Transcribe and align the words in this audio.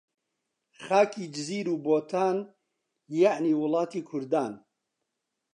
خاکی 0.83 1.25
جزیر 1.33 1.67
و 1.73 1.75
بۆتان، 1.85 2.37
یەعنی 3.21 3.53
وڵاتی 3.61 4.01
کوردان 4.09 4.53